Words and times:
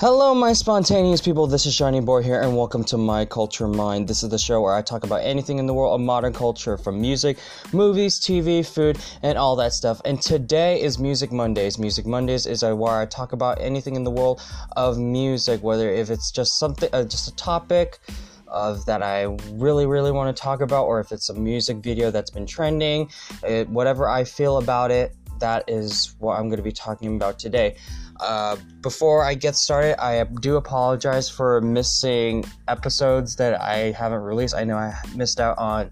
Hello, 0.00 0.34
my 0.34 0.54
spontaneous 0.54 1.20
people. 1.20 1.46
This 1.46 1.66
is 1.66 1.74
Seanie 1.74 2.02
Boi 2.02 2.22
here, 2.22 2.40
and 2.40 2.56
welcome 2.56 2.82
to 2.84 2.96
My 2.96 3.26
Culture 3.26 3.68
Mind. 3.68 4.08
This 4.08 4.22
is 4.22 4.30
the 4.30 4.38
show 4.38 4.62
where 4.62 4.74
I 4.74 4.80
talk 4.80 5.04
about 5.04 5.20
anything 5.20 5.58
in 5.58 5.66
the 5.66 5.74
world 5.74 6.00
of 6.00 6.02
modern 6.02 6.32
culture 6.32 6.78
from 6.78 6.98
music, 6.98 7.36
movies, 7.74 8.18
TV, 8.18 8.66
food, 8.66 8.98
and 9.22 9.36
all 9.36 9.56
that 9.56 9.74
stuff. 9.74 10.00
And 10.06 10.18
today 10.18 10.80
is 10.80 10.98
Music 10.98 11.30
Mondays. 11.32 11.78
Music 11.78 12.06
Mondays 12.06 12.46
is 12.46 12.62
where 12.62 12.98
I 12.98 13.04
talk 13.04 13.34
about 13.34 13.60
anything 13.60 13.94
in 13.94 14.04
the 14.04 14.10
world 14.10 14.40
of 14.74 14.96
music, 14.96 15.62
whether 15.62 15.90
if 15.90 16.08
it's 16.08 16.30
just 16.30 16.58
something, 16.58 16.88
uh, 16.94 17.04
just 17.04 17.28
a 17.28 17.36
topic 17.36 17.98
of 18.48 18.86
that 18.86 19.02
I 19.02 19.24
really, 19.52 19.84
really 19.84 20.12
want 20.12 20.34
to 20.34 20.42
talk 20.42 20.62
about, 20.62 20.86
or 20.86 21.00
if 21.00 21.12
it's 21.12 21.28
a 21.28 21.34
music 21.34 21.76
video 21.76 22.10
that's 22.10 22.30
been 22.30 22.46
trending, 22.46 23.10
it, 23.42 23.68
whatever 23.68 24.08
I 24.08 24.24
feel 24.24 24.56
about 24.56 24.90
it, 24.90 25.14
that 25.40 25.64
is 25.68 26.14
what 26.18 26.38
I'm 26.38 26.48
going 26.48 26.58
to 26.58 26.62
be 26.62 26.72
talking 26.72 27.16
about 27.16 27.38
today. 27.38 27.76
Uh, 28.20 28.56
before 28.82 29.24
I 29.24 29.34
get 29.34 29.56
started, 29.56 30.02
I 30.02 30.22
do 30.24 30.56
apologize 30.56 31.28
for 31.28 31.60
missing 31.60 32.44
episodes 32.68 33.36
that 33.36 33.60
I 33.60 33.92
haven't 33.92 34.20
released. 34.20 34.54
I 34.54 34.64
know 34.64 34.76
I 34.76 34.94
missed 35.14 35.40
out 35.40 35.58
on 35.58 35.90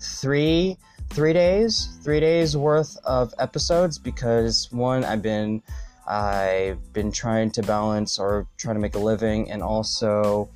three 0.00 0.78
three 1.10 1.32
days 1.32 1.98
three 2.02 2.20
days 2.20 2.56
worth 2.56 2.96
of 3.04 3.32
episodes 3.38 3.98
because 3.98 4.68
one 4.72 5.04
I've 5.04 5.22
been 5.22 5.62
I've 6.06 6.92
been 6.92 7.10
trying 7.10 7.50
to 7.52 7.62
balance 7.62 8.18
or 8.18 8.46
trying 8.56 8.74
to 8.74 8.80
make 8.80 8.94
a 8.94 8.98
living 8.98 9.50
and 9.50 9.62
also 9.62 10.50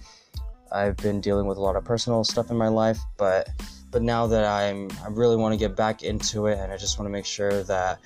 I've 0.73 0.97
been 0.97 1.21
dealing 1.21 1.47
with 1.47 1.59
a 1.59 1.61
lot 1.61 1.77
of 1.77 1.85
personal 1.85 2.25
stuff 2.25 2.51
in 2.51 2.57
my 2.57 2.69
life 2.69 2.99
but 3.17 3.49
but 3.91 4.03
now 4.03 4.27
that 4.27 4.45
I'm 4.45 4.91
I 5.05 5.09
really 5.09 5.37
want 5.37 5.53
to 5.53 5.59
get 5.59 5.77
back 5.77 6.03
into 6.03 6.47
it 6.47 6.59
and 6.59 6.73
I 6.73 6.77
just 6.77 6.99
want 6.99 7.07
to 7.07 7.13
make 7.13 7.27
sure 7.27 7.63
that 7.65 8.01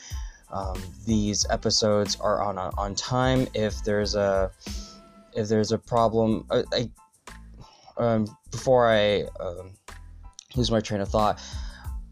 um, 0.51 0.81
these 1.07 1.47
episodes 1.51 2.17
are 2.21 2.43
on 2.43 2.59
on 2.59 2.95
time. 2.95 3.47
If 3.55 3.83
there's 3.85 4.15
a 4.15 4.51
if 5.35 5.49
there's 5.49 5.73
a 5.73 5.79
problem, 5.79 6.47
uh, 6.51 6.63
I, 6.73 6.91
um, 7.97 8.37
before 8.51 8.89
I 8.89 9.25
um, 9.41 9.73
lose 10.55 10.71
my 10.71 10.81
train 10.81 11.01
of 11.01 11.09
thought, 11.09 11.41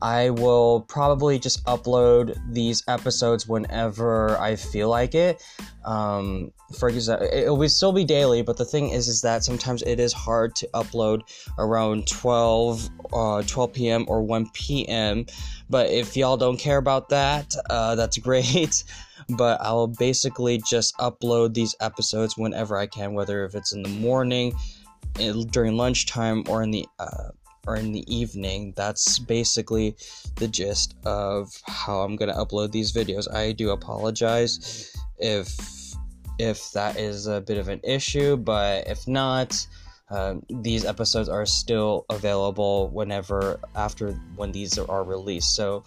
I 0.02 0.30
will 0.30 0.80
probably 0.88 1.38
just 1.38 1.64
upload 1.64 2.36
these 2.52 2.82
episodes 2.88 3.46
whenever 3.46 4.36
I 4.36 4.56
feel 4.56 4.88
like 4.88 5.14
it. 5.14 5.40
Um, 5.84 6.50
for 6.76 6.88
example, 6.88 7.28
it 7.32 7.56
will 7.56 7.68
still 7.68 7.92
be 7.92 8.04
daily, 8.04 8.42
but 8.42 8.56
the 8.56 8.64
thing 8.64 8.90
is, 8.90 9.06
is 9.06 9.22
that 9.22 9.44
sometimes 9.44 9.80
it 9.82 10.00
is 10.00 10.12
hard 10.12 10.56
to 10.56 10.68
upload 10.74 11.20
around 11.56 12.08
12, 12.08 12.90
uh, 13.12 13.42
12 13.46 13.72
p.m. 13.72 14.04
or 14.08 14.22
1 14.22 14.50
p.m. 14.52 15.24
But 15.70 15.88
if 15.90 16.16
y'all 16.16 16.36
don't 16.36 16.58
care 16.58 16.78
about 16.78 17.08
that, 17.10 17.54
uh, 17.70 17.94
that's 17.94 18.18
great. 18.28 18.82
but 19.28 19.60
I'll 19.60 19.86
basically 19.86 20.60
just 20.68 20.96
upload 20.98 21.54
these 21.54 21.76
episodes 21.80 22.36
whenever 22.36 22.76
I 22.76 22.88
can, 22.88 23.14
whether 23.14 23.44
if 23.44 23.54
it's 23.54 23.72
in 23.72 23.84
the 23.84 23.88
morning, 23.88 24.52
during 25.14 25.76
lunchtime, 25.76 26.42
or 26.48 26.64
in 26.64 26.72
the 26.72 26.86
uh, 26.98 27.28
or 27.66 27.76
in 27.76 27.92
the 27.92 28.04
evening. 28.12 28.72
That's 28.76 29.18
basically 29.18 29.96
the 30.36 30.48
gist 30.48 30.94
of 31.04 31.52
how 31.66 32.00
I'm 32.00 32.16
gonna 32.16 32.34
upload 32.34 32.72
these 32.72 32.92
videos. 32.92 33.32
I 33.32 33.52
do 33.52 33.70
apologize 33.70 34.94
if 35.18 35.56
if 36.38 36.72
that 36.72 36.98
is 36.98 37.26
a 37.26 37.40
bit 37.40 37.58
of 37.58 37.68
an 37.68 37.80
issue, 37.84 38.36
but 38.36 38.88
if 38.88 39.06
not, 39.06 39.66
uh, 40.10 40.34
these 40.60 40.84
episodes 40.84 41.28
are 41.28 41.46
still 41.46 42.04
available 42.10 42.88
whenever 42.88 43.60
after 43.76 44.12
when 44.36 44.52
these 44.52 44.78
are 44.78 45.04
released. 45.04 45.54
So 45.54 45.84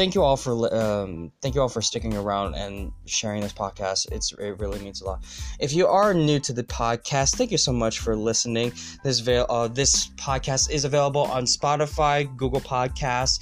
thank 0.00 0.14
you 0.14 0.22
all 0.22 0.38
for 0.38 0.74
um, 0.74 1.30
thank 1.42 1.54
you 1.54 1.60
all 1.60 1.68
for 1.68 1.82
sticking 1.82 2.16
around 2.16 2.54
and 2.54 2.90
sharing 3.04 3.42
this 3.42 3.52
podcast. 3.52 4.10
It's 4.10 4.32
it 4.32 4.58
really 4.58 4.78
means 4.78 5.02
a 5.02 5.04
lot. 5.04 5.22
If 5.58 5.74
you 5.74 5.86
are 5.88 6.14
new 6.14 6.40
to 6.40 6.54
the 6.54 6.64
podcast, 6.64 7.36
thank 7.36 7.50
you 7.50 7.58
so 7.58 7.70
much 7.70 7.98
for 7.98 8.16
listening. 8.16 8.72
This 9.04 9.28
uh, 9.28 9.68
this 9.68 10.08
podcast 10.16 10.70
is 10.70 10.86
available 10.86 11.24
on 11.24 11.44
Spotify, 11.44 12.34
Google 12.34 12.62
Podcasts, 12.62 13.40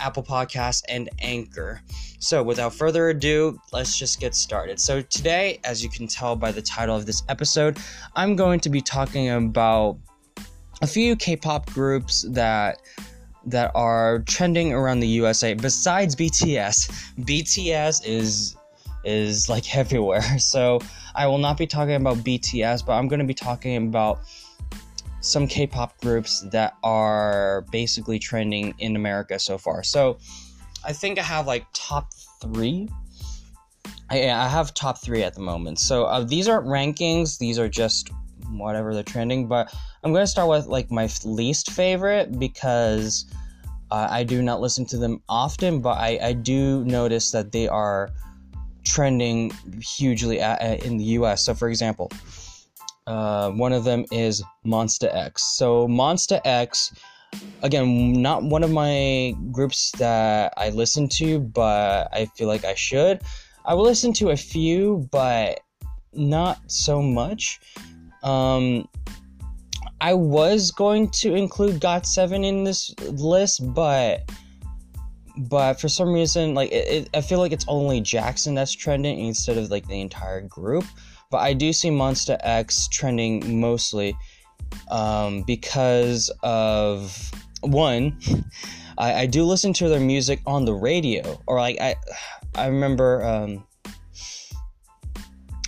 Apple 0.00 0.22
Podcasts, 0.22 0.82
and 0.88 1.10
Anchor. 1.18 1.82
So 2.20 2.42
without 2.42 2.72
further 2.72 3.10
ado, 3.10 3.60
let's 3.74 3.94
just 3.94 4.18
get 4.18 4.34
started. 4.34 4.80
So 4.80 5.02
today, 5.02 5.60
as 5.64 5.84
you 5.84 5.90
can 5.90 6.06
tell 6.06 6.34
by 6.36 6.52
the 6.52 6.62
title 6.62 6.96
of 6.96 7.04
this 7.04 7.22
episode, 7.28 7.76
I'm 8.16 8.34
going 8.34 8.60
to 8.60 8.70
be 8.70 8.80
talking 8.80 9.28
about 9.28 9.98
a 10.80 10.86
few 10.86 11.16
K-pop 11.16 11.66
groups 11.66 12.24
that 12.30 12.78
that 13.46 13.70
are 13.74 14.20
trending 14.20 14.72
around 14.72 15.00
the 15.00 15.08
USA 15.08 15.54
besides 15.54 16.14
BTS. 16.16 17.14
BTS 17.20 18.02
is 18.04 18.56
is 19.04 19.48
like 19.48 19.76
everywhere. 19.76 20.38
So 20.38 20.80
I 21.14 21.26
will 21.26 21.38
not 21.38 21.56
be 21.56 21.66
talking 21.66 21.94
about 21.94 22.18
BTS, 22.18 22.84
but 22.84 22.92
I'm 22.92 23.08
going 23.08 23.20
to 23.20 23.26
be 23.26 23.34
talking 23.34 23.76
about 23.76 24.20
some 25.20 25.48
K-pop 25.48 26.00
groups 26.00 26.40
that 26.52 26.76
are 26.84 27.64
basically 27.72 28.18
trending 28.18 28.74
in 28.78 28.94
America 28.94 29.38
so 29.38 29.58
far. 29.58 29.82
So 29.82 30.18
I 30.84 30.92
think 30.92 31.18
I 31.18 31.22
have 31.22 31.46
like 31.46 31.66
top 31.72 32.12
3 32.40 32.88
I, 34.10 34.30
I 34.30 34.48
have 34.48 34.74
top 34.74 34.98
three 34.98 35.22
at 35.22 35.34
the 35.34 35.40
moment. 35.40 35.78
So 35.78 36.04
uh, 36.04 36.24
these 36.24 36.48
aren't 36.48 36.66
rankings; 36.66 37.38
these 37.38 37.58
are 37.58 37.68
just 37.68 38.10
whatever 38.50 38.94
they're 38.94 39.02
trending. 39.02 39.48
But 39.48 39.72
I'm 40.02 40.12
gonna 40.12 40.26
start 40.26 40.48
with 40.48 40.66
like 40.66 40.90
my 40.90 41.08
least 41.24 41.70
favorite 41.70 42.38
because 42.38 43.26
uh, 43.90 44.08
I 44.10 44.24
do 44.24 44.42
not 44.42 44.60
listen 44.60 44.84
to 44.86 44.98
them 44.98 45.22
often, 45.28 45.80
but 45.80 45.98
I, 45.98 46.18
I 46.22 46.32
do 46.32 46.84
notice 46.84 47.30
that 47.30 47.52
they 47.52 47.68
are 47.68 48.10
trending 48.84 49.50
hugely 49.80 50.40
at, 50.40 50.60
at, 50.60 50.84
in 50.84 50.96
the 50.96 51.04
US. 51.04 51.44
So, 51.44 51.54
for 51.54 51.68
example, 51.68 52.10
uh, 53.06 53.50
one 53.50 53.72
of 53.72 53.84
them 53.84 54.04
is 54.10 54.42
Monsta 54.64 55.14
X. 55.14 55.44
So, 55.56 55.88
Monsta 55.88 56.40
X, 56.44 56.92
again, 57.62 58.20
not 58.20 58.42
one 58.42 58.62
of 58.62 58.70
my 58.70 59.34
groups 59.52 59.92
that 59.92 60.52
I 60.56 60.70
listen 60.70 61.08
to, 61.10 61.38
but 61.40 62.08
I 62.12 62.26
feel 62.36 62.48
like 62.48 62.64
I 62.64 62.74
should. 62.74 63.22
I 63.64 63.74
will 63.74 63.84
listen 63.84 64.12
to 64.14 64.30
a 64.30 64.36
few, 64.36 65.08
but 65.10 65.60
not 66.12 66.58
so 66.70 67.02
much. 67.02 67.60
Um, 68.22 68.88
I 70.00 70.14
was 70.14 70.70
going 70.70 71.10
to 71.10 71.34
include 71.34 71.80
GOT7 71.80 72.44
in 72.44 72.64
this 72.64 72.94
list, 73.00 73.60
but 73.74 74.30
but 75.36 75.80
for 75.80 75.88
some 75.88 76.12
reason, 76.12 76.54
like 76.54 76.72
it, 76.72 76.88
it, 76.88 77.10
I 77.14 77.20
feel 77.20 77.38
like 77.38 77.52
it's 77.52 77.64
only 77.68 78.00
Jackson 78.00 78.54
that's 78.54 78.72
trending 78.72 79.20
instead 79.20 79.56
of 79.56 79.70
like 79.70 79.86
the 79.86 80.00
entire 80.00 80.40
group. 80.40 80.84
But 81.30 81.38
I 81.38 81.52
do 81.52 81.72
see 81.72 81.90
Monsta 81.90 82.38
X 82.40 82.88
trending 82.88 83.60
mostly 83.60 84.16
um, 84.90 85.42
because 85.42 86.30
of 86.42 87.30
one. 87.60 88.18
I, 88.98 89.14
I 89.14 89.26
do 89.26 89.44
listen 89.44 89.72
to 89.74 89.88
their 89.88 90.00
music 90.00 90.40
on 90.44 90.64
the 90.64 90.74
radio, 90.74 91.40
or 91.46 91.60
like 91.60 91.80
I, 91.80 91.94
I 92.56 92.66
remember 92.66 93.22
um, 93.24 93.64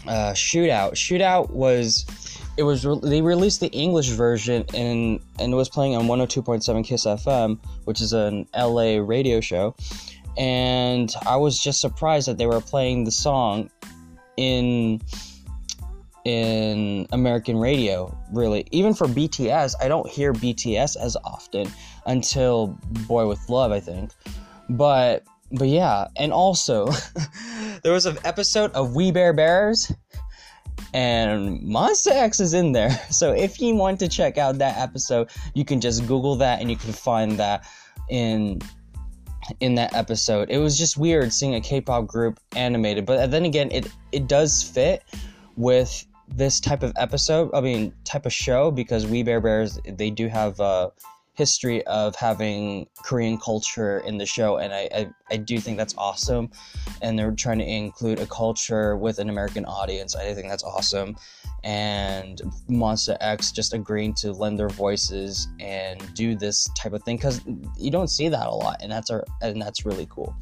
uh, 0.06 0.32
Shootout. 0.32 0.92
Shootout 0.92 1.50
was 1.50 2.06
it 2.56 2.62
was 2.62 2.84
re- 2.84 3.00
they 3.02 3.22
released 3.22 3.60
the 3.60 3.68
English 3.68 4.08
version 4.10 4.64
and 4.74 5.20
and 5.38 5.52
it 5.52 5.56
was 5.56 5.68
playing 5.68 5.96
on 5.96 6.06
102.7 6.06 6.84
Kiss 6.84 7.04
FM, 7.06 7.58
which 7.84 8.00
is 8.00 8.12
an 8.12 8.46
LA 8.56 8.98
radio 8.98 9.40
show. 9.40 9.74
And 10.36 11.12
I 11.26 11.36
was 11.36 11.58
just 11.58 11.80
surprised 11.80 12.28
that 12.28 12.38
they 12.38 12.46
were 12.46 12.60
playing 12.60 13.04
the 13.04 13.10
song 13.10 13.70
in 14.36 15.00
in 16.24 17.06
American 17.12 17.56
radio, 17.56 18.16
really. 18.32 18.66
Even 18.70 18.94
for 18.94 19.06
BTS, 19.06 19.74
I 19.80 19.88
don't 19.88 20.08
hear 20.08 20.32
BTS 20.32 20.96
as 20.96 21.16
often 21.24 21.66
until 22.06 22.78
Boy 23.06 23.26
with 23.26 23.48
Luv, 23.48 23.72
I 23.72 23.80
think. 23.80 24.12
But 24.68 25.24
but 25.52 25.68
yeah, 25.68 26.06
and 26.16 26.32
also 26.32 26.88
there 27.82 27.92
was 27.92 28.06
an 28.06 28.18
episode 28.24 28.72
of 28.72 28.94
We 28.94 29.10
Bare 29.10 29.32
Bears 29.32 29.92
and 30.92 31.62
Monster 31.62 32.10
X 32.12 32.40
is 32.40 32.54
in 32.54 32.72
there. 32.72 32.90
So 33.10 33.32
if 33.32 33.60
you 33.60 33.74
want 33.74 33.98
to 34.00 34.08
check 34.08 34.38
out 34.38 34.58
that 34.58 34.78
episode, 34.78 35.30
you 35.54 35.64
can 35.64 35.80
just 35.80 36.06
Google 36.06 36.36
that 36.36 36.60
and 36.60 36.70
you 36.70 36.76
can 36.76 36.92
find 36.92 37.32
that 37.38 37.66
in 38.08 38.60
in 39.58 39.74
that 39.74 39.94
episode. 39.94 40.48
It 40.50 40.58
was 40.58 40.78
just 40.78 40.96
weird 40.96 41.32
seeing 41.32 41.54
a 41.54 41.60
K-pop 41.60 42.06
group 42.06 42.38
animated, 42.54 43.04
but 43.04 43.30
then 43.30 43.44
again, 43.44 43.70
it 43.72 43.90
it 44.12 44.28
does 44.28 44.62
fit 44.62 45.04
with 45.56 46.06
this 46.28 46.60
type 46.60 46.82
of 46.82 46.92
episode. 46.96 47.50
I 47.52 47.60
mean, 47.60 47.92
type 48.04 48.26
of 48.26 48.32
show 48.32 48.70
because 48.70 49.06
We 49.06 49.22
Bare 49.22 49.40
Bears 49.40 49.78
they 49.84 50.10
do 50.10 50.28
have 50.28 50.60
uh, 50.60 50.90
history 51.34 51.84
of 51.86 52.14
having 52.16 52.86
Korean 53.04 53.38
culture 53.38 53.98
in 54.00 54.18
the 54.18 54.26
show, 54.26 54.58
and 54.58 54.72
I, 54.72 54.88
I, 54.94 55.10
I 55.30 55.36
do 55.36 55.58
think 55.58 55.78
that's 55.78 55.94
awesome. 55.96 56.50
And 57.02 57.18
they're 57.18 57.32
trying 57.32 57.58
to 57.58 57.64
include 57.64 58.18
a 58.18 58.26
culture 58.26 58.96
with 58.96 59.18
an 59.18 59.30
American 59.30 59.64
audience. 59.64 60.14
I 60.14 60.34
think 60.34 60.48
that's 60.48 60.64
awesome. 60.64 61.16
And 61.62 62.40
Monsta 62.68 63.16
X 63.20 63.52
just 63.52 63.72
agreeing 63.74 64.14
to 64.14 64.32
lend 64.32 64.58
their 64.58 64.68
voices 64.68 65.48
and 65.60 66.14
do 66.14 66.34
this 66.34 66.68
type 66.76 66.92
of 66.92 67.02
thing 67.02 67.16
because 67.16 67.40
you 67.78 67.90
don't 67.90 68.08
see 68.08 68.28
that 68.28 68.46
a 68.46 68.54
lot, 68.54 68.76
and 68.82 68.90
that's 68.90 69.10
our, 69.10 69.24
and 69.40 69.60
that's 69.60 69.86
really 69.86 70.06
cool. 70.10 70.34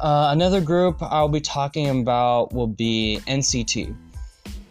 Uh, 0.00 0.28
another 0.30 0.60
group 0.60 1.02
I'll 1.02 1.28
be 1.28 1.40
talking 1.40 2.00
about 2.00 2.52
will 2.52 2.66
be 2.66 3.20
NCT. 3.26 3.94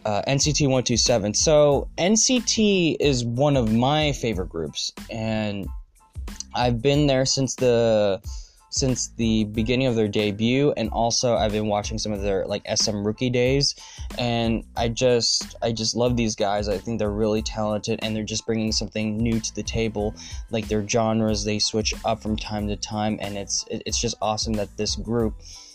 Uh, 0.04 0.22
NCT 0.26 0.62
127. 0.62 1.34
So, 1.34 1.88
NCT 1.98 2.96
is 3.00 3.24
one 3.24 3.56
of 3.56 3.72
my 3.72 4.12
favorite 4.12 4.48
groups, 4.48 4.92
and 5.10 5.68
I've 6.54 6.82
been 6.82 7.06
there 7.06 7.24
since 7.24 7.54
the 7.54 8.20
since 8.72 9.08
the 9.16 9.44
beginning 9.44 9.86
of 9.86 9.94
their 9.94 10.08
debut 10.08 10.72
and 10.78 10.88
also 10.90 11.36
I've 11.36 11.52
been 11.52 11.66
watching 11.66 11.98
some 11.98 12.10
of 12.10 12.22
their 12.22 12.46
like 12.46 12.62
SM 12.74 13.04
rookie 13.04 13.28
days 13.28 13.74
and 14.18 14.64
I 14.76 14.88
just 14.88 15.54
I 15.60 15.72
just 15.72 15.94
love 15.94 16.16
these 16.16 16.34
guys. 16.34 16.68
I 16.68 16.78
think 16.78 16.98
they're 16.98 17.10
really 17.10 17.42
talented 17.42 18.00
and 18.02 18.16
they're 18.16 18.24
just 18.24 18.46
bringing 18.46 18.72
something 18.72 19.18
new 19.18 19.40
to 19.40 19.54
the 19.54 19.62
table. 19.62 20.14
Like 20.50 20.68
their 20.68 20.88
genres 20.88 21.44
they 21.44 21.58
switch 21.58 21.92
up 22.06 22.22
from 22.22 22.36
time 22.36 22.66
to 22.68 22.76
time 22.76 23.18
and 23.20 23.36
it's 23.36 23.66
it's 23.70 24.00
just 24.00 24.16
awesome 24.22 24.54
that 24.54 24.74
this 24.78 24.96
group 24.96 25.34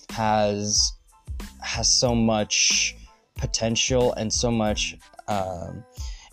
has 0.09 0.93
has 1.61 1.87
so 1.87 2.15
much 2.15 2.95
potential 3.37 4.13
and 4.13 4.31
so 4.31 4.51
much 4.51 4.97
um, 5.27 5.83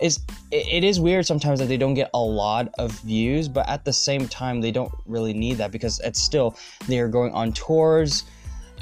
is 0.01 0.21
it 0.51 0.85
is 0.85 1.01
weird 1.01 1.27
sometimes 1.27 1.61
that 1.61 1.67
they 1.67 1.77
don't 1.77 1.95
get 1.95 2.11
a 2.15 2.19
lot 2.19 2.69
of 2.79 2.93
views, 3.01 3.49
but 3.49 3.69
at 3.69 3.85
the 3.85 3.93
same 3.93 4.29
time 4.29 4.61
they 4.61 4.71
don't 4.71 4.93
really 5.07 5.33
need 5.33 5.55
that 5.55 5.71
because 5.71 6.01
it's 6.01 6.21
still 6.21 6.57
they 6.89 6.99
are 6.99 7.09
going 7.09 7.33
on 7.33 7.53
tours, 7.53 8.25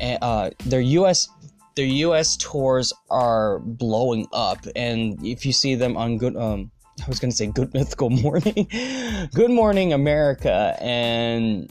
and 0.00 0.18
uh, 0.22 0.50
their 0.66 0.80
U.S. 0.80 1.28
their 1.76 1.86
U.S. 1.86 2.36
tours 2.38 2.92
are 3.10 3.58
blowing 3.60 4.26
up, 4.32 4.66
and 4.74 5.24
if 5.24 5.44
you 5.44 5.52
see 5.52 5.74
them 5.74 5.96
on 5.96 6.18
good 6.18 6.36
um. 6.36 6.70
I 7.02 7.08
was 7.08 7.18
gonna 7.18 7.32
say 7.32 7.46
Good 7.46 7.72
Mythical 7.74 8.10
Morning, 8.10 8.68
Good 9.34 9.50
Morning 9.50 9.92
America, 9.94 10.76
and 10.78 11.68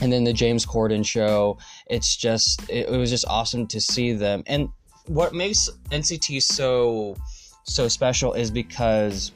and 0.00 0.12
then 0.12 0.24
the 0.24 0.32
James 0.32 0.64
Corden 0.64 1.06
show. 1.06 1.58
It's 1.88 2.16
just 2.16 2.68
it, 2.70 2.88
it 2.88 2.96
was 2.96 3.10
just 3.10 3.26
awesome 3.28 3.66
to 3.68 3.80
see 3.80 4.12
them. 4.12 4.42
And 4.46 4.70
what 5.06 5.34
makes 5.34 5.68
NCT 5.90 6.42
so 6.42 7.16
so 7.64 7.88
special 7.88 8.32
is 8.32 8.50
because 8.50 9.32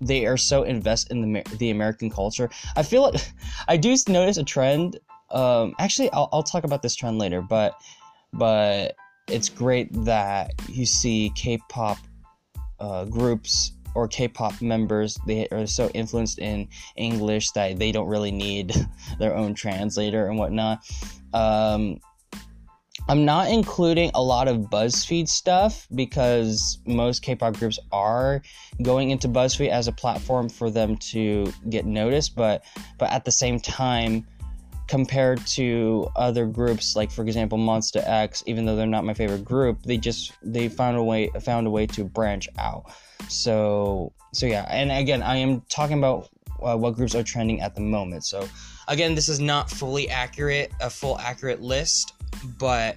they 0.00 0.26
are 0.26 0.36
so 0.36 0.62
invested 0.62 1.12
in 1.12 1.32
the 1.32 1.42
the 1.58 1.70
American 1.70 2.10
culture. 2.10 2.50
I 2.76 2.82
feel 2.82 3.02
like 3.02 3.20
I 3.68 3.76
do 3.76 3.96
notice 4.08 4.36
a 4.36 4.44
trend. 4.44 4.98
Um, 5.30 5.74
actually, 5.78 6.10
I'll, 6.12 6.28
I'll 6.32 6.42
talk 6.42 6.64
about 6.64 6.82
this 6.82 6.94
trend 6.94 7.18
later, 7.18 7.42
but 7.42 7.74
but 8.32 8.96
it's 9.28 9.48
great 9.48 9.88
that 10.04 10.52
you 10.68 10.86
see 10.86 11.32
K-pop 11.34 11.98
uh, 12.80 13.04
groups 13.04 13.72
or 13.94 14.08
K-pop 14.08 14.60
members. 14.60 15.18
They 15.26 15.46
are 15.48 15.66
so 15.66 15.88
influenced 15.90 16.38
in 16.38 16.68
English 16.96 17.50
that 17.52 17.78
they 17.78 17.92
don't 17.92 18.08
really 18.08 18.32
need 18.32 18.74
their 19.18 19.36
own 19.36 19.54
translator 19.54 20.26
and 20.28 20.38
whatnot. 20.38 20.80
Um, 21.32 22.00
I'm 23.10 23.24
not 23.24 23.50
including 23.50 24.12
a 24.14 24.22
lot 24.22 24.46
of 24.46 24.70
BuzzFeed 24.70 25.26
stuff 25.26 25.88
because 25.96 26.78
most 26.86 27.22
K-pop 27.22 27.56
groups 27.56 27.76
are 27.90 28.40
going 28.82 29.10
into 29.10 29.26
BuzzFeed 29.26 29.68
as 29.68 29.88
a 29.88 29.92
platform 29.92 30.48
for 30.48 30.70
them 30.70 30.96
to 30.98 31.52
get 31.70 31.86
noticed, 31.86 32.36
but 32.36 32.62
but 32.98 33.10
at 33.10 33.24
the 33.24 33.32
same 33.32 33.58
time 33.58 34.24
compared 34.86 35.44
to 35.48 36.08
other 36.14 36.46
groups 36.46 36.94
like 36.94 37.10
for 37.10 37.22
example 37.22 37.58
Monsta 37.58 38.00
X, 38.06 38.44
even 38.46 38.64
though 38.64 38.76
they're 38.76 38.86
not 38.86 39.04
my 39.04 39.14
favorite 39.14 39.44
group, 39.44 39.82
they 39.82 39.96
just 39.96 40.30
they 40.44 40.68
found 40.68 40.96
a 40.96 41.02
way 41.02 41.32
found 41.40 41.66
a 41.66 41.70
way 41.70 41.88
to 41.88 42.04
branch 42.04 42.48
out. 42.60 42.92
So 43.26 44.12
so 44.32 44.46
yeah, 44.46 44.66
and 44.70 44.92
again, 44.92 45.24
I 45.24 45.34
am 45.34 45.62
talking 45.62 45.98
about 45.98 46.28
uh, 46.62 46.76
what 46.76 46.94
groups 46.94 47.16
are 47.16 47.24
trending 47.24 47.60
at 47.60 47.74
the 47.74 47.80
moment. 47.80 48.24
So 48.24 48.48
again, 48.86 49.16
this 49.16 49.28
is 49.28 49.40
not 49.40 49.68
fully 49.68 50.08
accurate, 50.08 50.70
a 50.80 50.88
full 50.88 51.18
accurate 51.18 51.60
list 51.60 52.12
but 52.58 52.96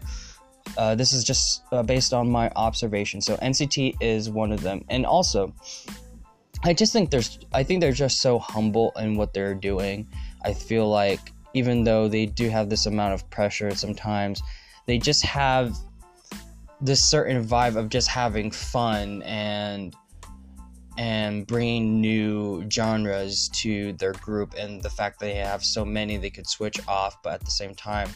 uh, 0.78 0.96
this 0.96 1.14
is 1.14 1.24
just 1.24 1.64
uh, 1.72 1.84
based 1.84 2.14
on 2.14 2.30
my 2.30 2.52
observation. 2.56 3.22
So 3.22 3.36
NCT 3.38 3.98
is 4.02 4.30
one 4.30 4.52
of 4.52 4.62
them, 4.62 4.84
and 4.90 5.06
also, 5.06 5.54
I 6.64 6.74
just 6.74 6.94
think 6.94 7.10
there's, 7.10 7.40
I 7.52 7.64
think 7.64 7.82
they're 7.82 7.92
just 7.92 8.22
so 8.22 8.40
humble 8.40 8.92
in 8.98 9.16
what 9.16 9.34
they're 9.34 9.56
doing. 9.56 10.08
I 10.44 10.54
feel 10.54 10.90
like 10.90 11.32
even 11.54 11.84
though 11.84 12.08
they 12.08 12.26
do 12.26 12.50
have 12.50 12.70
this 12.70 12.86
amount 12.86 13.14
of 13.14 13.30
pressure 13.30 13.76
sometimes, 13.76 14.42
they 14.86 14.98
just 14.98 15.24
have 15.24 15.76
this 16.82 17.04
certain 17.04 17.46
vibe 17.46 17.76
of 17.76 17.90
just 17.90 18.08
having 18.08 18.52
fun 18.52 19.22
and 19.24 19.96
and 20.98 21.48
bringing 21.48 22.02
new 22.02 22.70
genres 22.70 23.50
to 23.50 23.94
their 23.94 24.12
group 24.14 24.54
and 24.58 24.84
the 24.84 24.90
fact 24.90 25.20
they 25.20 25.34
have 25.34 25.64
so 25.64 25.84
many 25.84 26.18
they 26.18 26.30
could 26.30 26.48
switch 26.48 26.80
off 26.88 27.18
but 27.24 27.34
at 27.34 27.46
the 27.46 27.50
same 27.50 27.74
time 27.74 28.10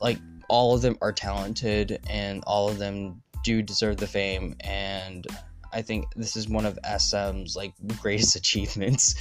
like 0.00 0.18
all 0.48 0.74
of 0.74 0.82
them 0.82 0.96
are 1.00 1.12
talented 1.12 2.00
and 2.08 2.42
all 2.46 2.68
of 2.68 2.78
them 2.78 3.22
do 3.42 3.62
deserve 3.62 3.96
the 3.96 4.06
fame 4.06 4.54
and 4.60 5.26
I 5.74 5.82
think 5.82 6.14
this 6.14 6.36
is 6.36 6.48
one 6.48 6.64
of 6.64 6.78
SM's 6.98 7.56
like 7.56 7.74
greatest 8.00 8.36
achievements. 8.36 9.16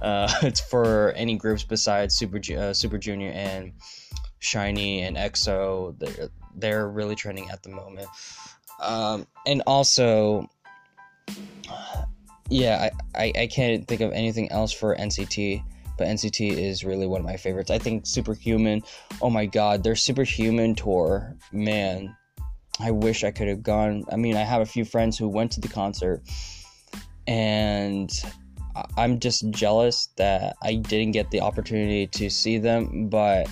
Uh, 0.00 0.32
it's 0.42 0.60
for 0.60 1.12
any 1.12 1.36
groups 1.36 1.62
besides 1.62 2.16
Super 2.16 2.40
uh, 2.56 2.72
Super 2.72 2.98
Junior 2.98 3.30
and 3.30 3.74
SHINee 4.40 5.00
and 5.02 5.16
EXO. 5.16 5.98
They're 5.98 6.30
they're 6.56 6.88
really 6.88 7.14
trending 7.14 7.50
at 7.50 7.62
the 7.62 7.68
moment. 7.68 8.08
Um, 8.80 9.26
and 9.46 9.62
also, 9.66 10.48
yeah, 12.48 12.88
I, 13.14 13.22
I, 13.24 13.32
I 13.42 13.46
can't 13.48 13.86
think 13.86 14.00
of 14.00 14.12
anything 14.12 14.50
else 14.50 14.72
for 14.72 14.96
NCT 14.96 15.62
but 15.98 16.06
NCT 16.06 16.52
is 16.52 16.84
really 16.84 17.06
one 17.06 17.20
of 17.20 17.26
my 17.26 17.36
favorites. 17.36 17.70
I 17.70 17.78
think 17.78 18.06
Superhuman, 18.06 18.82
oh 19.20 19.28
my 19.28 19.44
god, 19.44 19.82
their 19.82 19.96
Superhuman 19.96 20.74
tour, 20.74 21.36
man, 21.52 22.16
I 22.80 22.92
wish 22.92 23.24
I 23.24 23.32
could 23.32 23.48
have 23.48 23.62
gone. 23.62 24.04
I 24.10 24.16
mean, 24.16 24.36
I 24.36 24.42
have 24.42 24.62
a 24.62 24.66
few 24.66 24.84
friends 24.84 25.18
who 25.18 25.28
went 25.28 25.52
to 25.52 25.60
the 25.60 25.68
concert, 25.68 26.22
and 27.26 28.10
I'm 28.96 29.18
just 29.18 29.50
jealous 29.50 30.08
that 30.16 30.56
I 30.62 30.76
didn't 30.76 31.10
get 31.10 31.30
the 31.30 31.40
opportunity 31.40 32.06
to 32.06 32.30
see 32.30 32.58
them, 32.58 33.08
but. 33.08 33.48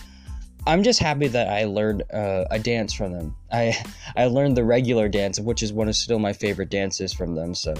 I'm 0.68 0.82
just 0.82 0.98
happy 0.98 1.28
that 1.28 1.46
I 1.46 1.62
learned 1.62 2.02
uh, 2.12 2.42
a 2.50 2.58
dance 2.58 2.92
from 2.92 3.12
them. 3.12 3.36
I 3.52 3.76
I 4.16 4.26
learned 4.26 4.56
the 4.56 4.64
regular 4.64 5.08
dance, 5.08 5.38
which 5.38 5.62
is 5.62 5.72
one 5.72 5.88
of 5.88 5.94
still 5.94 6.18
my 6.18 6.32
favorite 6.32 6.70
dances 6.70 7.12
from 7.12 7.36
them. 7.36 7.54
So, 7.54 7.72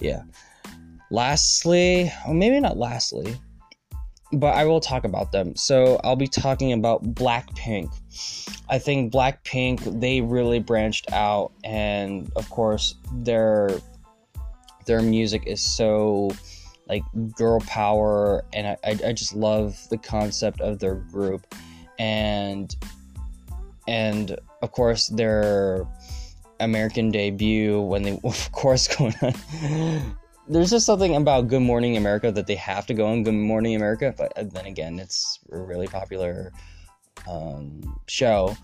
yeah. 0.00 0.22
Lastly, 1.10 2.10
or 2.26 2.32
maybe 2.32 2.58
not 2.60 2.78
lastly, 2.78 3.36
but 4.38 4.54
I 4.54 4.64
will 4.64 4.80
talk 4.80 5.04
about 5.04 5.32
them. 5.32 5.54
So 5.56 6.00
I'll 6.04 6.16
be 6.16 6.28
talking 6.28 6.72
about 6.72 7.14
Blackpink. 7.14 7.92
I 8.68 8.78
think 8.78 9.12
Blackpink 9.12 10.00
they 10.00 10.20
really 10.20 10.58
branched 10.58 11.12
out, 11.12 11.52
and 11.62 12.30
of 12.36 12.48
course 12.50 12.96
their 13.12 13.70
their 14.86 15.02
music 15.02 15.44
is 15.46 15.60
so 15.60 16.30
like 16.88 17.02
girl 17.36 17.60
power, 17.60 18.44
and 18.52 18.66
I, 18.66 18.76
I, 18.84 18.98
I 19.08 19.12
just 19.12 19.34
love 19.34 19.78
the 19.90 19.98
concept 19.98 20.60
of 20.60 20.78
their 20.78 20.96
group, 20.96 21.46
and 21.98 22.74
and 23.86 24.36
of 24.62 24.72
course 24.72 25.08
their 25.08 25.86
American 26.60 27.10
debut 27.10 27.80
when 27.80 28.02
they 28.02 28.20
of 28.24 28.52
course 28.52 28.88
going 28.96 29.14
on 29.22 30.16
there's 30.46 30.70
just 30.70 30.86
something 30.86 31.16
about 31.16 31.48
Good 31.48 31.62
Morning 31.62 31.96
America 31.96 32.30
that 32.30 32.46
they 32.46 32.54
have 32.56 32.86
to 32.86 32.94
go 32.94 33.06
on 33.06 33.22
Good 33.22 33.34
Morning 33.34 33.74
America, 33.74 34.14
but 34.16 34.32
uh, 34.36 34.44
then 34.44 34.66
again, 34.66 34.98
it's 34.98 35.38
a 35.50 35.58
really 35.58 35.86
popular 35.86 36.52
um, 37.28 37.98
show. 38.06 38.56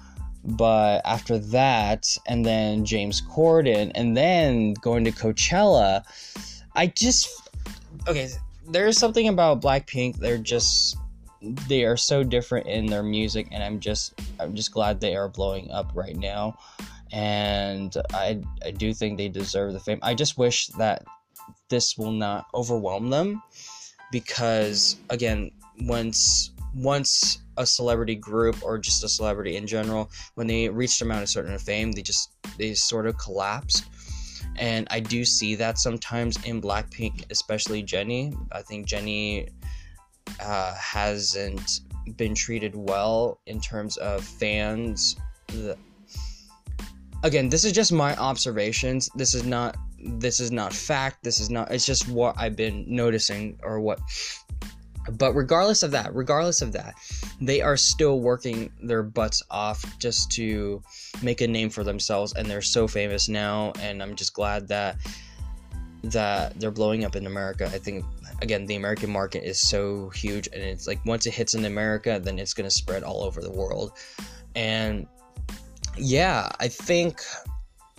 But 0.44 1.02
after 1.04 1.38
that, 1.38 2.16
and 2.26 2.44
then 2.44 2.84
James 2.84 3.20
Corden, 3.22 3.92
and 3.94 4.16
then 4.16 4.74
going 4.74 5.04
to 5.04 5.12
Coachella, 5.12 6.02
I 6.74 6.86
just 6.88 7.50
okay. 8.08 8.30
There's 8.68 8.96
something 8.96 9.28
about 9.28 9.60
Blackpink. 9.60 10.16
They're 10.16 10.38
just 10.38 10.96
they 11.42 11.84
are 11.84 11.96
so 11.96 12.22
different 12.22 12.66
in 12.66 12.86
their 12.86 13.02
music, 13.02 13.48
and 13.50 13.62
I'm 13.62 13.80
just 13.80 14.18
I'm 14.38 14.54
just 14.54 14.72
glad 14.72 15.00
they 15.00 15.16
are 15.16 15.28
blowing 15.28 15.70
up 15.70 15.90
right 15.94 16.16
now. 16.16 16.58
And 17.12 17.94
I 18.12 18.40
I 18.64 18.70
do 18.70 18.94
think 18.94 19.18
they 19.18 19.28
deserve 19.28 19.72
the 19.72 19.80
fame. 19.80 19.98
I 20.02 20.14
just 20.14 20.38
wish 20.38 20.68
that 20.78 21.04
this 21.68 21.96
will 21.96 22.12
not 22.12 22.46
overwhelm 22.54 23.10
them 23.10 23.42
because 24.12 24.96
again 25.10 25.50
once 25.82 26.52
once 26.74 27.42
a 27.56 27.66
celebrity 27.66 28.14
group 28.14 28.56
or 28.62 28.78
just 28.78 29.02
a 29.02 29.08
celebrity 29.08 29.56
in 29.56 29.66
general 29.66 30.10
when 30.34 30.46
they 30.46 30.68
reached 30.68 31.02
amount 31.02 31.22
of 31.22 31.28
certain 31.28 31.58
fame 31.58 31.92
they 31.92 32.02
just 32.02 32.30
they 32.58 32.74
sort 32.74 33.06
of 33.06 33.16
collapsed. 33.18 33.84
And 34.56 34.86
i 34.90 35.00
do 35.00 35.24
see 35.24 35.54
that 35.56 35.78
sometimes 35.78 36.42
in 36.44 36.60
blackpink 36.60 37.24
especially 37.30 37.82
jennie 37.82 38.34
i 38.52 38.62
think 38.62 38.86
jennie 38.86 39.48
uh, 40.40 40.74
hasn't 40.74 41.80
been 42.16 42.34
treated 42.34 42.74
well 42.74 43.40
in 43.46 43.60
terms 43.60 43.96
of 43.98 44.24
fans. 44.24 45.16
The, 45.48 45.76
again 47.22 47.48
this 47.48 47.64
is 47.64 47.72
just 47.72 47.92
my 47.92 48.16
observations. 48.16 49.10
This 49.14 49.34
is 49.34 49.44
not 49.44 49.76
this 50.02 50.40
is 50.40 50.50
not 50.50 50.72
fact 50.72 51.22
this 51.22 51.40
is 51.40 51.50
not 51.50 51.70
it's 51.70 51.86
just 51.86 52.08
what 52.08 52.34
i've 52.38 52.56
been 52.56 52.84
noticing 52.88 53.58
or 53.62 53.80
what 53.80 54.00
but 55.12 55.34
regardless 55.34 55.82
of 55.82 55.90
that, 55.92 56.14
regardless 56.14 56.62
of 56.62 56.72
that, 56.72 56.94
they 57.40 57.60
are 57.60 57.76
still 57.76 58.20
working 58.20 58.70
their 58.82 59.02
butts 59.02 59.42
off 59.50 59.98
just 59.98 60.30
to 60.32 60.82
make 61.22 61.40
a 61.40 61.46
name 61.46 61.70
for 61.70 61.84
themselves 61.84 62.34
and 62.34 62.48
they're 62.48 62.62
so 62.62 62.86
famous 62.86 63.28
now 63.28 63.72
and 63.80 64.02
I'm 64.02 64.14
just 64.14 64.34
glad 64.34 64.68
that 64.68 64.96
that 66.02 66.58
they're 66.58 66.70
blowing 66.70 67.04
up 67.04 67.14
in 67.16 67.26
America. 67.26 67.66
I 67.66 67.78
think 67.78 68.04
again 68.42 68.66
the 68.66 68.76
American 68.76 69.10
market 69.10 69.44
is 69.44 69.60
so 69.60 70.10
huge 70.10 70.48
and 70.52 70.62
it's 70.62 70.86
like 70.86 71.04
once 71.04 71.26
it 71.26 71.34
hits 71.34 71.54
in 71.54 71.64
America 71.64 72.20
then 72.22 72.38
it's 72.38 72.54
going 72.54 72.68
to 72.68 72.74
spread 72.74 73.02
all 73.02 73.22
over 73.22 73.40
the 73.40 73.50
world. 73.50 73.92
And 74.54 75.06
yeah, 75.96 76.50
I 76.60 76.68
think 76.68 77.22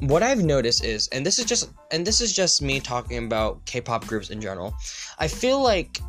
what 0.02 0.24
I've 0.24 0.44
noticed 0.44 0.84
is 0.84 1.08
and 1.10 1.26
this 1.26 1.38
is 1.38 1.46
just 1.46 1.72
and 1.92 2.06
this 2.06 2.22
is 2.22 2.34
just 2.34 2.62
me 2.62 2.80
talking 2.80 3.24
about 3.24 3.64
K-pop 3.66 4.08
groups 4.08 4.30
in 4.30 4.42
general. 4.42 4.74
I 5.20 5.28
feel 5.28 5.62
like 5.62 6.00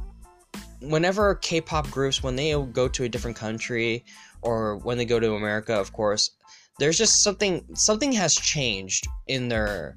whenever 0.81 1.35
K-pop 1.37 1.91
groups 1.91 2.23
when 2.23 2.35
they 2.35 2.53
go 2.73 2.89
to 2.89 3.05
a 3.05 3.09
different 3.09 3.37
country 3.37 4.05
or 4.41 4.79
when 4.79 4.99
they 4.99 5.05
go 5.05 5.21
to 5.21 5.35
America, 5.35 5.75
of 5.75 5.93
course, 5.93 6.31
there's 6.79 6.97
just 6.97 7.23
something 7.23 7.65
something 7.75 8.13
has 8.13 8.35
changed 8.35 9.07
in 9.27 9.49
their 9.49 9.97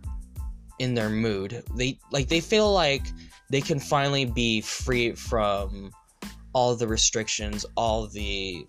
in 0.79 0.93
their 0.93 1.09
mood. 1.09 1.63
They 1.75 1.97
like 2.11 2.27
they 2.27 2.41
feel 2.41 2.73
like 2.73 3.03
they 3.49 3.61
can 3.61 3.79
finally 3.79 4.25
be 4.25 4.59
free 4.59 5.13
from 5.13 5.91
all 6.53 6.75
the 6.75 6.87
restrictions, 6.87 7.65
all 7.77 8.07
the 8.07 8.67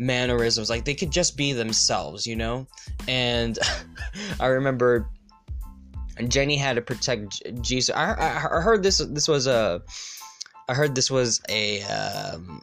mannerisms. 0.00 0.70
Like 0.70 0.84
they 0.84 0.94
could 0.94 1.12
just 1.12 1.36
be 1.36 1.52
themselves, 1.52 2.26
you 2.26 2.34
know? 2.34 2.66
And 3.06 3.58
I 4.40 4.46
remember 4.46 5.08
Jennie 6.26 6.56
had 6.56 6.76
to 6.76 6.82
protect 6.82 7.42
Jisoo. 7.62 7.94
I, 7.94 8.14
I, 8.14 8.58
I 8.58 8.60
heard 8.60 8.82
this 8.82 8.98
this 8.98 9.28
was 9.28 9.46
a 9.46 9.82
I 10.68 10.74
heard 10.74 10.94
this 10.94 11.10
was 11.10 11.40
a 11.48 11.82
um, 11.82 12.62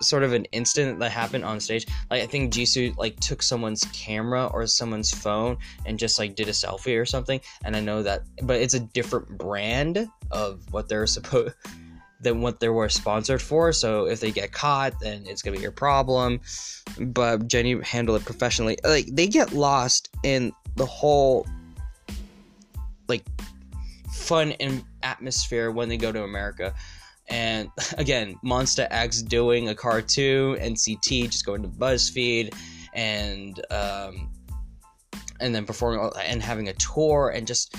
sort 0.00 0.22
of 0.22 0.32
an 0.32 0.44
incident 0.46 0.98
that 1.00 1.10
happened 1.10 1.44
on 1.44 1.60
stage. 1.60 1.86
Like 2.10 2.22
I 2.22 2.26
think 2.26 2.52
Jisoo 2.52 2.96
like 2.96 3.20
took 3.20 3.42
someone's 3.42 3.84
camera 3.92 4.46
or 4.46 4.66
someone's 4.66 5.10
phone 5.10 5.58
and 5.84 5.98
just 5.98 6.18
like 6.18 6.34
did 6.34 6.48
a 6.48 6.52
selfie 6.52 6.98
or 6.98 7.04
something. 7.04 7.40
And 7.64 7.76
I 7.76 7.80
know 7.80 8.02
that, 8.02 8.22
but 8.42 8.60
it's 8.60 8.74
a 8.74 8.80
different 8.80 9.36
brand 9.36 10.08
of 10.30 10.60
what 10.72 10.88
they're 10.88 11.06
supposed 11.06 11.54
than 12.20 12.40
what 12.40 12.60
they 12.60 12.68
were 12.68 12.88
sponsored 12.88 13.40
for. 13.40 13.72
So 13.72 14.06
if 14.06 14.20
they 14.20 14.30
get 14.30 14.52
caught, 14.52 14.98
then 15.00 15.24
it's 15.26 15.42
gonna 15.42 15.56
be 15.56 15.62
your 15.62 15.72
problem. 15.72 16.40
But 16.98 17.48
Jennie 17.48 17.80
handled 17.82 18.20
it 18.20 18.24
professionally. 18.24 18.78
Like 18.84 19.06
they 19.12 19.26
get 19.26 19.52
lost 19.52 20.10
in 20.22 20.52
the 20.76 20.86
whole 20.86 21.46
like 23.08 23.24
fun 24.12 24.52
and 24.60 24.84
atmosphere 25.02 25.70
when 25.70 25.88
they 25.88 25.96
go 25.96 26.12
to 26.12 26.24
America 26.24 26.74
and 27.28 27.70
again, 27.98 28.36
Monsta 28.44 28.86
X 28.90 29.22
doing 29.22 29.68
a 29.68 29.74
cartoon, 29.74 30.56
NCT 30.56 31.30
just 31.30 31.46
going 31.46 31.62
to 31.62 31.68
BuzzFeed, 31.68 32.54
and 32.94 33.60
um, 33.70 34.30
and 35.40 35.54
then 35.54 35.64
performing 35.64 36.10
and 36.24 36.42
having 36.42 36.68
a 36.68 36.72
tour 36.74 37.32
and 37.34 37.46
just 37.46 37.76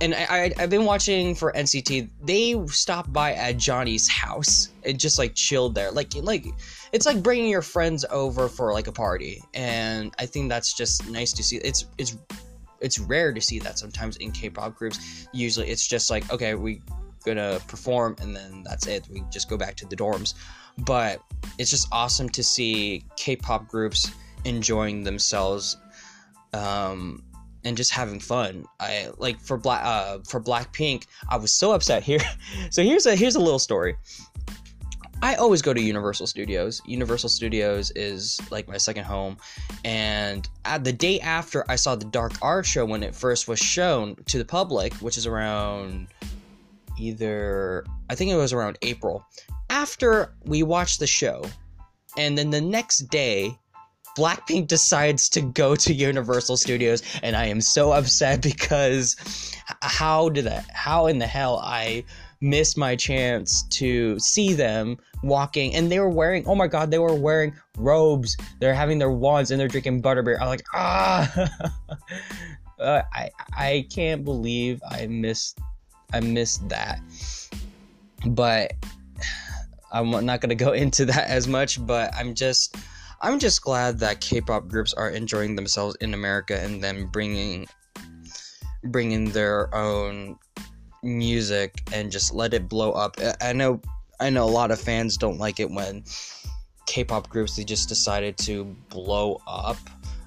and 0.00 0.14
I, 0.14 0.52
I 0.56 0.60
have 0.60 0.70
been 0.70 0.84
watching 0.84 1.34
for 1.34 1.52
NCT. 1.52 2.08
They 2.22 2.66
stopped 2.66 3.12
by 3.12 3.34
at 3.34 3.56
Johnny's 3.56 4.08
house 4.08 4.70
and 4.84 4.98
just 4.98 5.18
like 5.18 5.34
chilled 5.34 5.74
there, 5.74 5.90
like 5.90 6.14
like 6.22 6.46
it's 6.92 7.06
like 7.06 7.22
bringing 7.22 7.48
your 7.48 7.62
friends 7.62 8.04
over 8.10 8.48
for 8.48 8.72
like 8.72 8.86
a 8.86 8.92
party, 8.92 9.42
and 9.54 10.14
I 10.18 10.26
think 10.26 10.48
that's 10.48 10.72
just 10.72 11.08
nice 11.08 11.32
to 11.34 11.42
see. 11.42 11.56
It's 11.56 11.86
it's 11.98 12.16
it's 12.80 12.98
rare 12.98 13.32
to 13.32 13.40
see 13.40 13.58
that 13.58 13.78
sometimes 13.78 14.16
in 14.16 14.32
K-pop 14.32 14.74
groups. 14.74 15.28
Usually, 15.32 15.68
it's 15.68 15.86
just 15.86 16.10
like 16.10 16.30
okay, 16.32 16.54
we 16.54 16.80
gonna 17.24 17.60
perform 17.68 18.16
and 18.20 18.34
then 18.34 18.62
that's 18.62 18.86
it 18.86 19.06
we 19.10 19.22
just 19.30 19.48
go 19.48 19.56
back 19.56 19.74
to 19.76 19.86
the 19.86 19.96
dorms 19.96 20.34
but 20.78 21.20
it's 21.58 21.70
just 21.70 21.86
awesome 21.92 22.28
to 22.28 22.42
see 22.42 23.04
k-pop 23.16 23.68
groups 23.68 24.10
enjoying 24.44 25.04
themselves 25.04 25.76
um, 26.52 27.22
and 27.64 27.76
just 27.76 27.92
having 27.92 28.20
fun 28.20 28.64
i 28.80 29.08
like 29.18 29.38
for 29.40 29.56
black 29.56 29.84
uh, 29.84 30.18
for 30.28 30.40
blackpink 30.40 31.04
i 31.28 31.36
was 31.36 31.52
so 31.52 31.72
upset 31.72 32.02
here 32.02 32.20
so 32.70 32.82
here's 32.82 33.06
a 33.06 33.14
here's 33.14 33.36
a 33.36 33.40
little 33.40 33.58
story 33.58 33.96
I 35.22 35.34
always 35.34 35.60
go 35.60 35.74
to 35.74 35.80
Universal 35.80 36.28
Studios. 36.28 36.80
Universal 36.86 37.28
Studios 37.28 37.92
is 37.94 38.40
like 38.50 38.66
my 38.68 38.78
second 38.78 39.04
home. 39.04 39.36
And 39.84 40.48
at 40.64 40.82
the 40.82 40.92
day 40.92 41.20
after 41.20 41.64
I 41.70 41.76
saw 41.76 41.94
the 41.94 42.06
Dark 42.06 42.32
Art 42.40 42.64
show 42.64 42.86
when 42.86 43.02
it 43.02 43.14
first 43.14 43.46
was 43.46 43.58
shown 43.58 44.16
to 44.26 44.38
the 44.38 44.46
public, 44.46 44.94
which 44.94 45.18
is 45.18 45.26
around 45.26 46.08
either 46.98 47.84
I 48.08 48.14
think 48.14 48.30
it 48.30 48.36
was 48.36 48.52
around 48.52 48.78
April 48.82 49.24
after 49.68 50.34
we 50.44 50.62
watched 50.62 51.00
the 51.00 51.06
show, 51.06 51.44
and 52.16 52.36
then 52.36 52.50
the 52.50 52.60
next 52.60 53.08
day. 53.10 53.56
Blackpink 54.16 54.66
decides 54.66 55.28
to 55.30 55.40
go 55.40 55.74
to 55.76 55.92
Universal 55.92 56.56
Studios, 56.56 57.02
and 57.22 57.36
I 57.36 57.46
am 57.46 57.60
so 57.60 57.92
upset 57.92 58.42
because 58.42 59.16
how 59.82 60.28
did 60.28 60.44
that? 60.46 60.68
How 60.72 61.06
in 61.06 61.18
the 61.18 61.26
hell 61.26 61.60
I 61.62 62.04
missed 62.40 62.78
my 62.78 62.96
chance 62.96 63.64
to 63.64 64.18
see 64.18 64.54
them 64.54 64.96
walking, 65.22 65.74
and 65.74 65.90
they 65.90 66.00
were 66.00 66.08
wearing. 66.08 66.46
Oh 66.46 66.54
my 66.54 66.66
god, 66.66 66.90
they 66.90 66.98
were 66.98 67.14
wearing 67.14 67.54
robes. 67.76 68.36
They're 68.60 68.74
having 68.74 68.98
their 68.98 69.10
wands, 69.10 69.50
and 69.50 69.60
they're 69.60 69.68
drinking 69.68 70.02
butterbeer. 70.02 70.40
I'm 70.40 70.48
like, 70.48 70.64
ah, 70.74 71.32
uh, 72.80 73.02
I 73.12 73.30
I 73.56 73.86
can't 73.90 74.24
believe 74.24 74.80
I 74.88 75.06
missed 75.06 75.58
I 76.12 76.20
missed 76.20 76.68
that. 76.68 77.00
But 78.26 78.72
I'm 79.92 80.10
not 80.24 80.40
to 80.42 80.54
go 80.54 80.72
into 80.72 81.04
that 81.06 81.28
as 81.28 81.46
much, 81.46 81.84
but 81.84 82.14
I'm 82.14 82.34
just 82.34 82.76
I'm 83.20 83.38
just 83.38 83.62
glad 83.62 83.98
that 84.00 84.20
K-pop 84.20 84.68
groups 84.68 84.94
are 84.94 85.10
enjoying 85.10 85.54
themselves 85.56 85.96
in 86.00 86.14
America 86.14 86.58
and 86.60 86.82
then 86.82 87.06
bringing 87.06 87.66
bringing 88.84 89.30
their 89.30 89.74
own 89.74 90.38
music 91.02 91.82
and 91.92 92.10
just 92.10 92.32
let 92.32 92.54
it 92.54 92.68
blow 92.68 92.92
up. 92.92 93.16
I 93.42 93.52
know 93.52 93.80
I 94.20 94.30
know 94.30 94.44
a 94.44 94.50
lot 94.50 94.70
of 94.70 94.80
fans 94.80 95.16
don't 95.16 95.38
like 95.38 95.60
it 95.60 95.70
when 95.70 96.04
K-pop 96.86 97.28
groups 97.28 97.56
they 97.56 97.64
just 97.64 97.88
decided 97.88 98.36
to 98.38 98.64
blow 98.88 99.40
up 99.46 99.78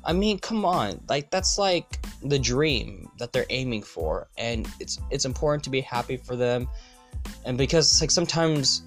I 0.06 0.14
mean, 0.14 0.40
come 0.40 0.66
on. 0.66 1.02
Like 1.08 1.32
that's 1.32 1.58
like 1.58 2.06
the 2.22 2.40
dream 2.40 3.10
that 3.20 3.32
they're 3.32 3.46
aiming 3.50 3.84
for 3.84 4.28
and 4.38 4.68
it's 4.80 5.00
it's 5.10 5.26
important 5.26 5.64
to 5.64 5.70
be 5.70 5.82
happy 5.82 6.18
for 6.18 6.36
them. 6.36 6.68
And 7.46 7.58
because 7.58 8.02
like 8.02 8.12
sometimes 8.12 8.84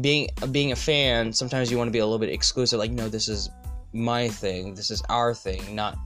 being 0.00 0.28
being 0.50 0.72
a 0.72 0.76
fan, 0.76 1.32
sometimes 1.32 1.70
you 1.70 1.78
want 1.78 1.88
to 1.88 1.92
be 1.92 2.00
a 2.00 2.04
little 2.04 2.18
bit 2.18 2.30
exclusive 2.30 2.78
like 2.78 2.90
no, 2.90 3.08
this 3.08 3.28
is 3.28 3.50
my 3.92 4.28
thing. 4.28 4.74
This 4.74 4.90
is 4.90 5.02
our 5.08 5.34
thing, 5.34 5.74
not 5.74 5.96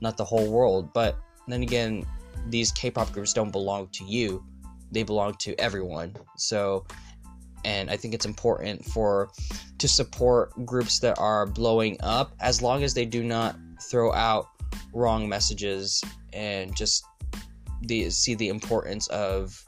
not 0.00 0.16
the 0.16 0.24
whole 0.24 0.50
world. 0.50 0.92
But 0.92 1.18
then 1.48 1.62
again, 1.62 2.04
these 2.48 2.72
K-pop 2.72 3.12
groups 3.12 3.32
don't 3.32 3.50
belong 3.50 3.88
to 3.92 4.04
you. 4.04 4.44
They 4.90 5.02
belong 5.02 5.34
to 5.34 5.58
everyone. 5.58 6.14
So 6.36 6.86
and 7.64 7.90
I 7.90 7.96
think 7.96 8.14
it's 8.14 8.26
important 8.26 8.84
for 8.84 9.30
to 9.78 9.88
support 9.88 10.52
groups 10.64 10.98
that 11.00 11.18
are 11.18 11.46
blowing 11.46 11.96
up 12.00 12.32
as 12.40 12.62
long 12.62 12.82
as 12.82 12.94
they 12.94 13.04
do 13.04 13.22
not 13.22 13.56
throw 13.80 14.12
out 14.12 14.48
wrong 14.92 15.28
messages 15.28 16.02
and 16.32 16.74
just 16.74 17.04
the 17.82 18.10
see 18.10 18.34
the 18.34 18.48
importance 18.48 19.06
of 19.08 19.64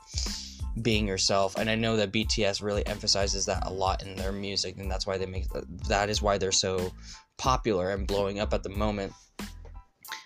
being 0.83 1.07
yourself 1.07 1.57
and 1.57 1.71
i 1.71 1.75
know 1.75 1.97
that 1.97 2.13
bts 2.13 2.63
really 2.63 2.85
emphasizes 2.87 3.47
that 3.47 3.65
a 3.67 3.73
lot 3.73 4.03
in 4.03 4.17
their 4.17 4.33
music 4.33 4.77
and 4.79 4.91
that's 4.91 5.07
why 5.07 5.17
they 5.17 5.27
make 5.27 5.47
that 5.89 6.11
is 6.11 6.21
why 6.21 6.37
they're 6.37 6.51
so 6.51 6.93
popular 7.37 7.91
and 7.91 8.07
blowing 8.07 8.41
up 8.41 8.53
at 8.55 8.63
the 8.63 8.69
moment. 8.69 9.13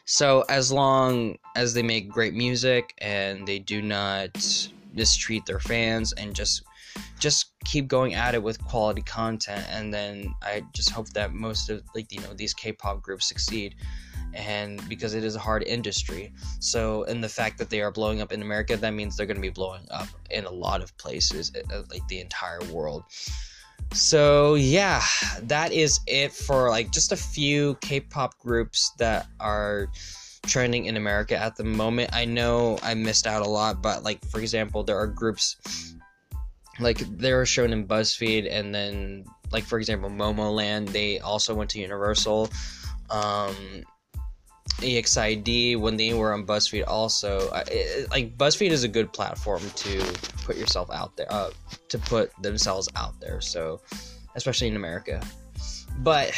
So 0.04 0.44
as 0.48 0.72
long 0.72 1.36
as 1.54 1.74
they 1.74 1.82
make 1.82 2.08
great 2.08 2.34
music 2.34 2.94
and 2.98 3.46
they 3.46 3.58
do 3.58 3.82
not 3.82 4.30
mistreat 4.94 5.44
their 5.46 5.60
fans 5.60 6.12
and 6.12 6.34
just 6.34 6.62
just 7.20 7.52
keep 7.64 7.86
going 7.86 8.14
at 8.14 8.34
it 8.34 8.42
with 8.42 8.62
quality 8.64 9.02
content 9.02 9.64
and 9.70 9.94
then 9.94 10.34
i 10.42 10.64
just 10.72 10.90
hope 10.90 11.08
that 11.10 11.32
most 11.32 11.70
of 11.70 11.80
like 11.94 12.10
you 12.10 12.20
know 12.22 12.32
these 12.34 12.54
k-pop 12.54 13.00
groups 13.02 13.28
succeed 13.28 13.76
and 14.34 14.86
because 14.88 15.14
it 15.14 15.24
is 15.24 15.36
a 15.36 15.38
hard 15.38 15.62
industry. 15.64 16.32
So 16.60 17.04
and 17.04 17.22
the 17.22 17.28
fact 17.28 17.58
that 17.58 17.70
they 17.70 17.80
are 17.80 17.90
blowing 17.90 18.20
up 18.20 18.32
in 18.32 18.42
america 18.42 18.76
that 18.76 18.90
means 18.90 19.16
they're 19.16 19.26
going 19.26 19.36
to 19.36 19.42
be 19.42 19.50
blowing 19.50 19.86
up 19.90 20.08
in 20.30 20.44
a 20.44 20.50
lot 20.50 20.82
of 20.82 20.96
places 20.98 21.52
uh, 21.54 21.74
uh, 21.74 21.82
like 21.90 22.06
the 22.08 22.20
entire 22.20 22.60
world. 22.72 23.04
So 23.92 24.54
yeah 24.54 25.02
that 25.42 25.72
is 25.72 26.00
it 26.06 26.32
for 26.32 26.68
like 26.68 26.90
just 26.92 27.12
a 27.12 27.16
few 27.16 27.76
k-pop 27.80 28.38
groups 28.38 28.92
that 28.98 29.26
are 29.40 29.88
trending 30.46 30.86
in 30.86 30.96
america 30.96 31.36
at 31.36 31.56
the 31.56 31.64
moment. 31.64 32.10
I 32.12 32.24
know 32.24 32.78
i 32.82 32.94
missed 32.94 33.26
out 33.26 33.44
a 33.44 33.48
lot 33.48 33.82
but 33.82 34.02
like 34.02 34.24
for 34.26 34.40
example 34.40 34.82
there 34.82 34.98
are 34.98 35.06
groups 35.06 35.56
like 36.80 36.98
they 36.98 37.32
were 37.32 37.46
shown 37.46 37.72
in 37.72 37.86
BuzzFeed, 37.86 38.48
and 38.50 38.74
then 38.74 39.24
like 39.50 39.64
for 39.64 39.78
example, 39.78 40.10
Momoland, 40.10 40.90
they 40.90 41.18
also 41.18 41.54
went 41.54 41.70
to 41.70 41.80
Universal. 41.80 42.50
Um, 43.10 43.54
EXID 44.80 45.76
when 45.76 45.96
they 45.96 46.14
were 46.14 46.32
on 46.32 46.46
BuzzFeed. 46.46 46.84
Also, 46.86 47.50
it, 47.68 48.10
like 48.10 48.36
BuzzFeed 48.36 48.70
is 48.70 48.84
a 48.84 48.88
good 48.88 49.12
platform 49.12 49.62
to 49.76 50.00
put 50.44 50.56
yourself 50.56 50.90
out 50.90 51.16
there, 51.16 51.26
uh, 51.30 51.50
to 51.88 51.98
put 51.98 52.30
themselves 52.42 52.88
out 52.96 53.18
there. 53.20 53.40
So, 53.40 53.80
especially 54.34 54.68
in 54.68 54.76
America. 54.76 55.22
But 55.98 56.32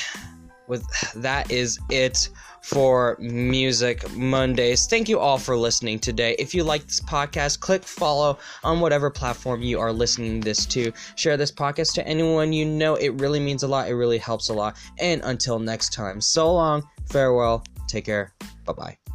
with 0.68 0.86
that 1.16 1.50
is 1.50 1.78
it 1.90 2.30
for 2.62 3.16
Music 3.18 4.08
Mondays. 4.16 4.86
Thank 4.86 5.08
you 5.08 5.18
all 5.18 5.38
for 5.38 5.56
listening 5.56 5.98
today. 5.98 6.36
If 6.38 6.54
you 6.54 6.62
like 6.62 6.86
this 6.86 7.00
podcast, 7.00 7.60
click 7.60 7.82
follow 7.82 8.38
on 8.62 8.80
whatever 8.80 9.10
platform 9.10 9.62
you 9.62 9.80
are 9.80 9.92
listening 9.92 10.40
this 10.40 10.66
to. 10.66 10.92
Share 11.16 11.36
this 11.36 11.50
podcast 11.50 11.94
to 11.94 12.06
anyone 12.06 12.52
you 12.52 12.64
know. 12.64 12.94
It 12.94 13.20
really 13.20 13.40
means 13.40 13.62
a 13.62 13.68
lot. 13.68 13.88
It 13.88 13.94
really 13.94 14.18
helps 14.18 14.48
a 14.48 14.54
lot. 14.54 14.76
And 14.98 15.20
until 15.24 15.58
next 15.58 15.92
time, 15.92 16.20
so 16.20 16.52
long, 16.52 16.88
farewell, 17.06 17.64
take 17.90 18.04
care, 18.04 18.34
bye 18.64 18.72
bye. 18.72 19.09